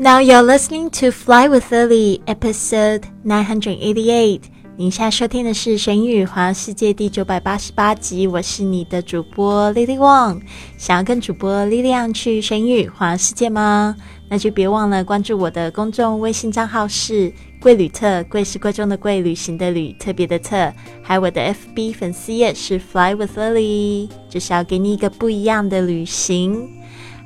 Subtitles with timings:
[0.00, 4.40] Now you're listening to Fly with Lily, episode nine hundred eighty-eight.
[4.78, 10.40] 您现在收听的是《神语环游世界》第九百八十八集，我是你的主播 Lily Wang。
[10.78, 13.94] 想要跟主播 Lily 去神语环游世界吗？
[14.30, 20.72] 那就别忘了关注我的公众微信账号是“贵旅特”，贵是贵重的贵，旅行的旅，特别的特。
[21.02, 26.70] 还有我的 FB 粉丝页是 Fly with Lily，就是要给你一个不一样的旅行。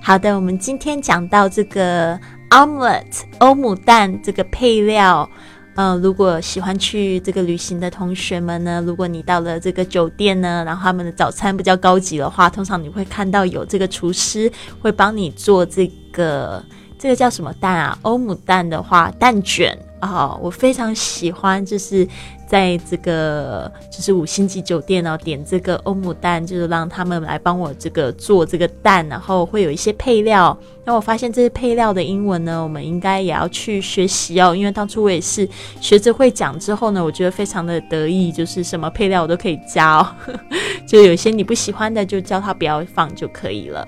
[0.02, 2.18] 好的，我们今天讲到这个。
[2.50, 5.28] Omelette 欧姆蛋这个配料，
[5.76, 16.64] 嗯，如果喜欢去这个旅行的同学们呢，如果你到了这个酒店呢，然后他们的早餐比较高级的话，通常你会看到有这个厨师会帮你做这个
[16.98, 17.98] 这个叫什么蛋啊？
[18.02, 22.06] 欧姆蛋的话，蛋卷啊，我非常喜欢，就是。
[22.46, 30.56] 在这个就是五星级酒店哦，点这个欧姆蛋，就是让他们来帮我这个做这个蛋，然后会有一些配料。
[30.84, 35.48] 那我发现这些配料的英文呢，我们应该也要去学习哦，因为当初我也是
[35.80, 40.06] 学着会讲之后呢，我觉得非常的得意，就是什么配料我都可以加哦，
[40.86, 43.86] 就有些你不喜欢的就叫他不要放就可以了。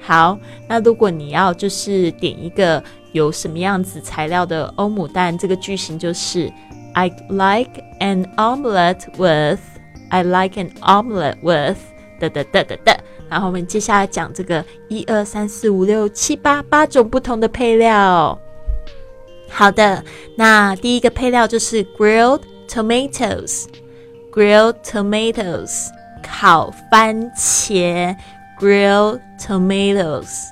[0.00, 6.50] 好，那如果你要就是点一个有什么样子材料的欧姆蛋，这个句型就是。
[6.93, 9.59] I like an omelette with.
[10.09, 11.77] I like an omelette with.
[12.19, 12.99] 的的的的的。
[13.29, 18.37] 然后我们接下来讲这个一二三四五六七八八种不同的配料。
[19.49, 20.03] 好的，
[20.37, 25.89] 那第一个配料就是 grilled tomatoes。grilled tomatoes，
[26.21, 28.15] 烤番茄。
[28.59, 30.49] grilled tomatoes，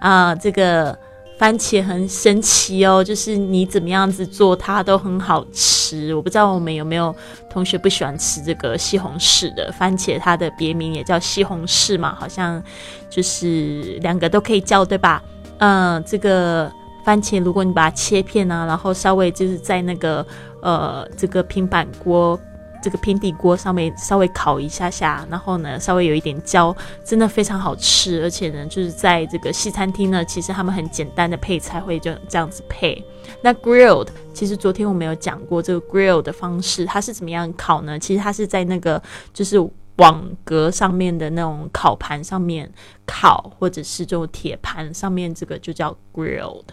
[0.00, 0.98] 啊，这个。
[1.39, 6.13] 番茄很神奇哦，就是你怎么样子做它都很好吃。
[6.13, 7.15] 我不知道我们有没有
[7.49, 12.61] 同学不喜欢吃这个西红柿的番茄，它的别名也叫西红柿嘛，好像
[13.09, 15.23] 就是两个都可以叫，对吧？
[15.59, 16.69] 嗯，这个
[17.05, 20.25] 番茄如果你把它切片啊，然后稍微就是在那个
[20.61, 22.37] 呃这个平板锅。
[22.81, 28.21] 这个平底锅上面稍微烤一下下，然后呢，稍微有一点焦，真的非常好吃。
[28.23, 33.03] 而且呢，就是在这个西餐厅呢，其实他们很简单的配菜会就这样子配。
[33.41, 37.97] 那 grilled，其实昨天我们有讲过这个 grilled 的方式，它是怎么样烤呢？
[37.99, 39.01] 其实它是在那个
[39.33, 39.57] 就是
[39.97, 42.71] 网格上面的那种烤盘上面
[43.05, 46.63] 烤，或者是这种铁盘上面，这个就叫 grilled。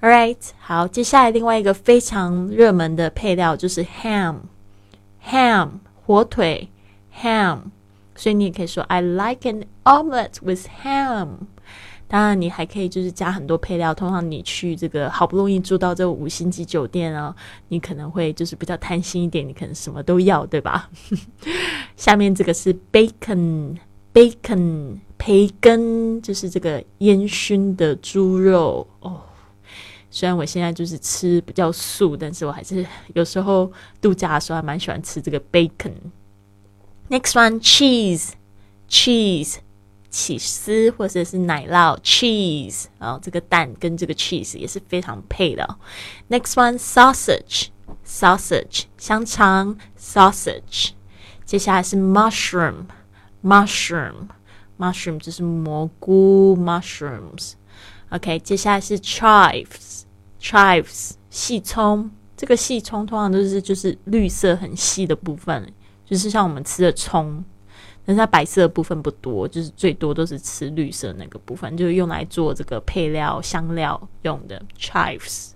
[0.00, 4.36] All right，好，接下来另外一个非常热门的配料就是 ham。
[5.26, 5.68] Ham
[6.04, 6.68] 火腿
[7.22, 7.60] ，ham，
[8.14, 11.28] 所以你也可以说 I like an omelette with ham。
[12.10, 13.92] 当然，你还可以就是加很多配料。
[13.92, 17.36] 通常你去这个好不容易住到这五星级酒店哦，
[17.68, 20.88] 你可能会就是比较贪心一点，你可能什么都要，对吧？
[21.96, 29.20] 下面这个是 bacon，bacon 培根，就是这个烟熏的猪肉哦。
[30.10, 33.70] 虽然我现在就是吃比较素，但是我还是有时候
[34.00, 35.92] 度假的时候还蛮喜欢吃这个 bacon。
[37.10, 38.30] Next one cheese
[38.88, 39.56] cheese
[40.10, 45.76] 起司或者是奶酪 cheese，然后这个蛋跟这个 cheese 也是非常配的。
[46.30, 47.68] Next one sausage
[48.06, 50.90] sausage 香肠 sausage，
[51.44, 52.86] 接下来是 mushroom
[53.42, 54.28] mushroom
[54.78, 57.52] mushroom 就是蘑菇 mushrooms。
[58.10, 62.10] OK，接下来是 chives，chives 细葱。
[62.36, 65.72] 这个细葱通常都是就是绿色很细的部分，
[66.06, 67.44] 就是像我们吃的葱，
[68.06, 75.50] 但是它白色的部分不多，就是最多都是吃绿色那个部分，就是用来做这个配料香料用的 chives。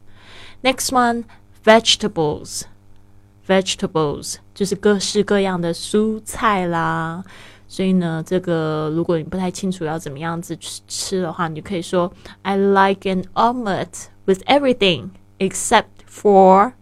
[0.63, 1.23] Next one
[1.65, 7.23] vegetables，vegetables 就是各式各样的蔬菜啦。
[7.72, 12.12] 所以呢，这个如果你不太清楚要怎么样子吃吃的话，你就可以说
[12.44, 16.74] I like an omelette with everything except for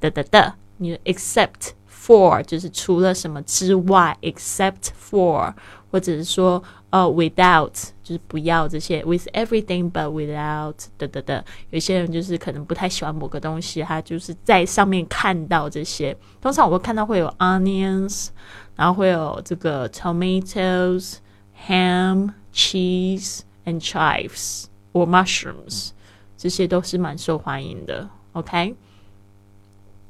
[0.00, 0.54] 的的的。
[0.78, 5.54] 你 except for 就是除了什么之外，except for，
[5.90, 7.72] 或者是说呃 without
[8.02, 11.42] 就是不要这些，with everything but without 的的的。
[11.70, 18.28] 有些人就是可能不太喜欢某个东西，他就是在上面看到这些，通常我会看到会有 onions。
[18.74, 21.16] 然后会有这个 tomatoes,
[21.66, 25.90] ham, cheese and chives or mushrooms，
[26.36, 28.08] 这些都是蛮受欢迎的。
[28.32, 28.74] OK，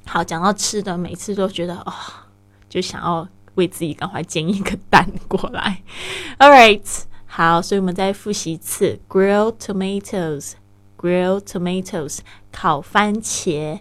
[0.06, 1.92] 好，讲到吃的，每次都觉得哦，
[2.68, 5.82] 就想要为自己赶快煎一个蛋过来。
[6.38, 12.18] All right，好，所以我们再复习一次：grilled tomatoes，grilled tomatoes，
[12.52, 13.80] 烤番茄；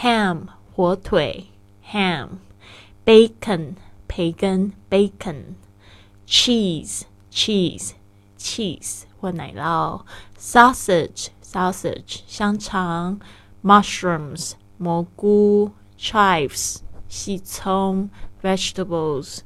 [0.00, 0.42] ham，
[0.74, 1.44] 火腿；
[1.90, 3.74] ham，bacon。
[4.10, 7.92] 培根 bacon，cheese cheese
[8.38, 10.02] cheese 或奶酪，
[10.38, 13.18] sausage sausage 香肠，
[13.62, 16.78] mushrooms 蘑菇，chives
[17.08, 18.10] 细葱，
[18.42, 19.38] vegetables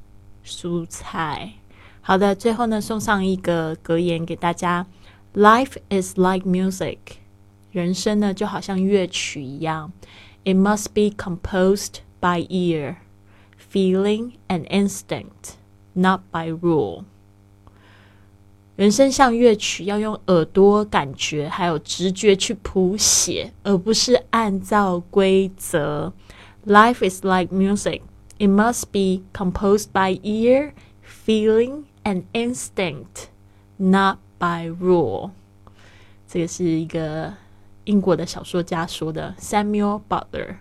[0.44, 1.52] 蔬菜。
[2.00, 4.86] 好的，最后呢，送上一个格言给大家：
[5.34, 6.98] Life is like music，
[7.70, 9.92] 人生呢就好像乐曲一样，
[10.44, 12.96] It must be composed by ear,
[13.74, 15.56] feeling and instinct,
[15.94, 17.04] not by rule。
[18.76, 26.12] 人生像乐曲，要用耳朵感觉还有直觉去谱写，而不是按照规则。
[26.64, 28.00] Life is like music.
[28.38, 30.72] It must be composed by ear,
[31.04, 33.28] feeling and instinct,
[33.76, 35.32] not by rule。
[36.26, 37.34] 这个是一个
[37.84, 40.56] 英国的小说家说的，Samuel Butler。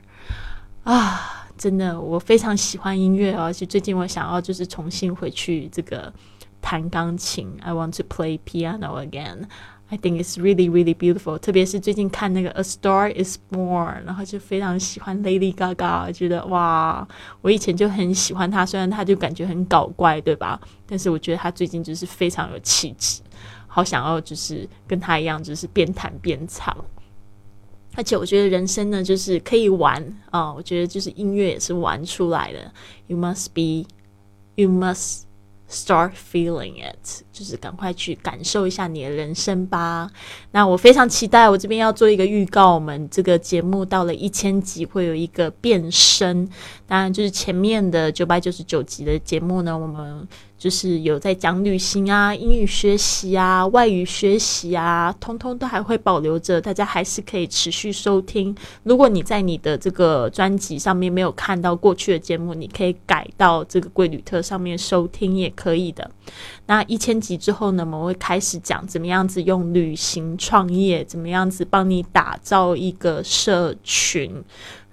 [0.84, 6.13] 啊， 真的，我非常喜欢音乐，而且最近我想要就是重新回去这个
[6.61, 7.49] 弹钢琴。
[7.63, 9.45] I want to play piano again.
[9.91, 11.39] I think it's really, really beautiful。
[11.39, 17.07] 特别是最近看那个《A Star Is Born》，然后就非常喜欢 Lady Gaga，觉得哇，
[17.43, 20.61] 我以前就很喜欢她，虽然她就感觉很搞怪，对吧？
[20.87, 23.21] 但是我觉得她最近就是非常有气质，
[23.69, 26.75] 好想要就是跟她一样，就是边弹边唱。
[27.95, 32.73] 而且我觉得人生呢，就是可以玩啊，我觉得就是音乐也是玩出来的。
[33.07, 33.89] You must be,
[34.55, 35.23] you must.
[35.67, 40.09] Start feeling it，就是赶快去感受一下你的人生吧。
[40.53, 46.47] 那我非常期待，我这边要做一个预告，我们这个节目到了一千集会有一个变身。
[46.87, 50.29] 当然，就是前面的九百九十九集的节目呢，我们。
[50.65, 58.57] 就是有在讲旅行啊、英语学习啊、外语学习啊，通通都还会保留着，大家还是可以持续收听。
[58.83, 66.11] 如果你在你的这个专辑上面没有看到过去的节目，你可以改到这个贵旅特上面收听也可以的。
[66.65, 74.43] 那一千集之后呢，我们会开始讲怎么样子用旅行创业，怎么样子帮你打造一个社群。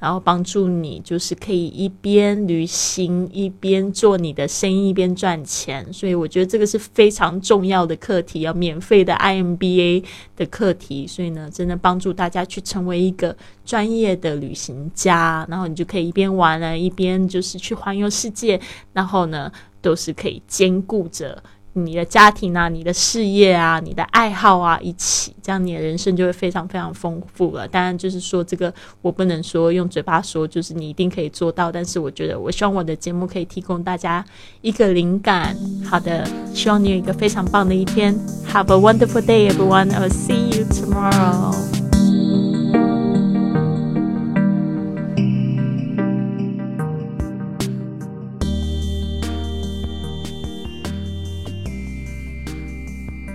[0.01, 5.93] 然后帮助你，就是可以一边旅行一边做你的生意，一边赚钱。
[5.93, 10.03] 所以我觉得这个是非常重要的课题，要免费的 IMBA
[10.35, 11.05] 的课题。
[11.05, 18.59] 所以呢，真的帮助大家去成为一个专业的旅行家，然后你就可以一边玩了，一边就是去环游世界。
[18.93, 19.51] 然后呢，
[19.83, 21.43] 都是可以兼顾着。
[21.73, 27.67] 你的家庭啊，你的事业啊，你的爱好啊，一起，这样你的人生就会非常非常丰富了。
[27.67, 31.71] 当然，就是说这个我不能说用嘴巴说，就是你一定可以做到。
[31.71, 34.23] 但是我觉得，我希望我的节目可以提供大家
[34.61, 35.55] 一个灵感。
[35.89, 38.13] 好的，希望你有一个非常棒的一天。
[38.51, 39.93] Have a wonderful day, everyone.
[39.93, 41.70] I will see you tomorrow.